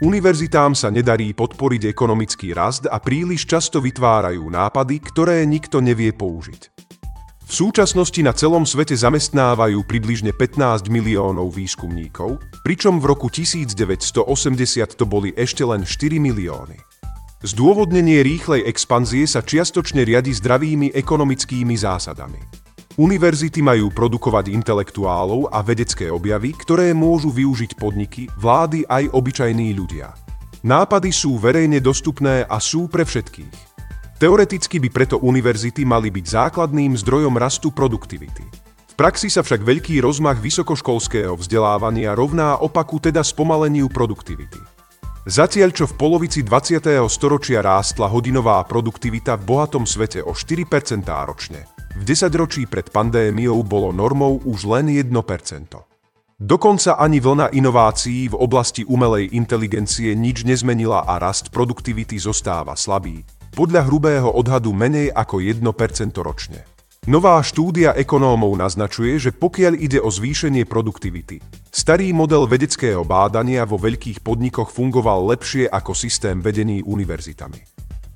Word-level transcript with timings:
Univerzitám 0.00 0.72
sa 0.72 0.88
nedarí 0.88 1.36
podporiť 1.36 1.92
ekonomický 1.92 2.56
rast 2.56 2.88
a 2.88 2.96
príliš 2.96 3.44
často 3.44 3.84
vytvárajú 3.84 4.48
nápady, 4.48 4.96
ktoré 4.96 5.44
nikto 5.44 5.84
nevie 5.84 6.08
použiť. 6.16 6.72
V 7.44 7.52
súčasnosti 7.52 8.16
na 8.24 8.32
celom 8.32 8.64
svete 8.64 8.96
zamestnávajú 8.96 9.84
približne 9.84 10.32
15 10.32 10.88
miliónov 10.88 11.52
výskumníkov, 11.52 12.40
pričom 12.64 12.96
v 12.96 13.12
roku 13.12 13.28
1980 13.28 14.24
to 14.96 15.04
boli 15.04 15.36
ešte 15.36 15.68
len 15.68 15.84
4 15.84 16.16
milióny. 16.16 16.80
Zdôvodnenie 17.44 18.24
rýchlej 18.24 18.64
expanzie 18.72 19.28
sa 19.28 19.44
čiastočne 19.44 20.08
riadi 20.08 20.32
zdravými 20.32 20.96
ekonomickými 20.96 21.76
zásadami. 21.76 22.69
Univerzity 23.00 23.64
majú 23.64 23.88
produkovať 23.88 24.52
intelektuálov 24.52 25.48
a 25.48 25.64
vedecké 25.64 26.12
objavy, 26.12 26.52
ktoré 26.52 26.92
môžu 26.92 27.32
využiť 27.32 27.80
podniky, 27.80 28.28
vlády 28.36 28.84
aj 28.84 29.16
obyčajní 29.16 29.72
ľudia. 29.72 30.12
Nápady 30.60 31.08
sú 31.08 31.40
verejne 31.40 31.80
dostupné 31.80 32.44
a 32.44 32.60
sú 32.60 32.92
pre 32.92 33.08
všetkých. 33.08 33.56
Teoreticky 34.20 34.76
by 34.84 34.92
preto 34.92 35.16
univerzity 35.16 35.88
mali 35.88 36.12
byť 36.12 36.26
základným 36.28 36.92
zdrojom 37.00 37.40
rastu 37.40 37.72
produktivity. 37.72 38.44
V 38.92 38.94
praxi 39.00 39.32
sa 39.32 39.40
však 39.40 39.64
veľký 39.64 40.04
rozmach 40.04 40.36
vysokoškolského 40.36 41.32
vzdelávania 41.40 42.12
rovná 42.12 42.60
opaku 42.60 43.00
teda 43.00 43.24
spomaleniu 43.24 43.88
produktivity. 43.88 44.60
Zatiaľ 45.24 45.72
čo 45.72 45.88
v 45.88 45.96
polovici 45.96 46.44
20. 46.44 47.00
storočia 47.08 47.64
rástla 47.64 48.12
hodinová 48.12 48.60
produktivita 48.68 49.40
v 49.40 49.56
bohatom 49.56 49.88
svete 49.88 50.20
o 50.20 50.36
4% 50.36 50.68
ročne, 51.24 51.64
v 51.96 52.02
desaťročí 52.06 52.70
pred 52.70 52.86
pandémiou 52.90 53.66
bolo 53.66 53.90
normou 53.90 54.38
už 54.46 54.66
len 54.70 54.90
1%. 54.90 55.10
Dokonca 56.40 56.96
ani 56.96 57.20
vlna 57.20 57.52
inovácií 57.52 58.32
v 58.32 58.36
oblasti 58.40 58.80
umelej 58.88 59.28
inteligencie 59.36 60.16
nič 60.16 60.48
nezmenila 60.48 61.04
a 61.04 61.20
rast 61.20 61.52
produktivity 61.52 62.16
zostáva 62.16 62.72
slabý, 62.80 63.20
podľa 63.52 63.84
hrubého 63.84 64.32
odhadu 64.32 64.72
menej 64.72 65.12
ako 65.12 65.44
1% 65.44 65.60
ročne. 66.24 66.64
Nová 67.08 67.40
štúdia 67.40 67.96
ekonómov 67.96 68.60
naznačuje, 68.60 69.16
že 69.16 69.30
pokiaľ 69.32 69.72
ide 69.76 69.98
o 70.04 70.12
zvýšenie 70.12 70.68
produktivity, 70.68 71.40
starý 71.72 72.12
model 72.12 72.44
vedeckého 72.44 73.04
bádania 73.08 73.64
vo 73.64 73.80
veľkých 73.80 74.20
podnikoch 74.20 74.68
fungoval 74.68 75.32
lepšie 75.32 75.64
ako 75.68 75.96
systém 75.96 76.44
vedený 76.44 76.84
univerzitami. 76.84 77.69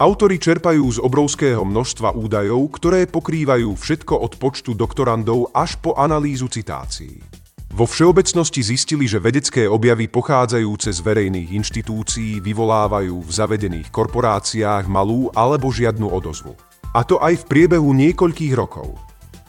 Autori 0.00 0.40
čerpajú 0.40 0.96
z 0.96 0.96
obrovského 0.96 1.60
množstva 1.60 2.16
údajov, 2.16 2.72
ktoré 2.80 3.04
pokrývajú 3.04 3.76
všetko 3.76 4.16
od 4.16 4.32
počtu 4.40 4.72
doktorandov 4.72 5.52
až 5.52 5.76
po 5.76 5.92
analýzu 5.92 6.48
citácií. 6.48 7.20
Vo 7.68 7.84
všeobecnosti 7.84 8.64
zistili, 8.64 9.04
že 9.04 9.20
vedecké 9.20 9.68
objavy 9.68 10.08
pochádzajúce 10.08 10.88
z 10.96 11.00
verejných 11.04 11.52
inštitúcií 11.52 12.40
vyvolávajú 12.40 13.12
v 13.12 13.28
zavedených 13.28 13.92
korporáciách 13.92 14.88
malú 14.88 15.28
alebo 15.36 15.68
žiadnu 15.68 16.08
odozvu. 16.08 16.56
A 16.96 17.04
to 17.04 17.20
aj 17.20 17.44
v 17.44 17.48
priebehu 17.52 17.92
niekoľkých 17.92 18.56
rokov. 18.56 18.96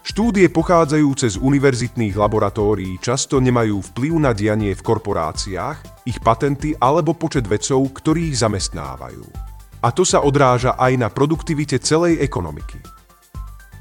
Štúdie 0.04 0.52
pochádzajúce 0.52 1.32
z 1.32 1.38
univerzitných 1.40 2.20
laboratórií 2.20 3.00
často 3.00 3.40
nemajú 3.40 3.80
vplyv 3.96 4.14
na 4.20 4.36
dianie 4.36 4.76
v 4.76 4.84
korporáciách, 4.84 6.04
ich 6.12 6.20
patenty 6.20 6.76
alebo 6.76 7.16
počet 7.16 7.48
vedcov, 7.48 7.88
ktorých 8.04 8.36
zamestnávajú 8.36 9.51
a 9.82 9.90
to 9.90 10.06
sa 10.06 10.22
odráža 10.22 10.78
aj 10.78 10.94
na 10.98 11.10
produktivite 11.10 11.82
celej 11.82 12.22
ekonomiky. 12.22 12.78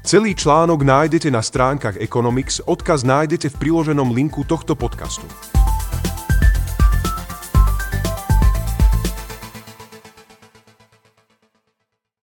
Celý 0.01 0.33
článok 0.33 0.81
nájdete 0.81 1.29
na 1.29 1.45
stránkach 1.45 2.01
Economics, 2.01 2.57
odkaz 2.65 3.05
nájdete 3.05 3.53
v 3.53 3.59
priloženom 3.61 4.09
linku 4.09 4.41
tohto 4.41 4.73
podcastu. 4.73 5.29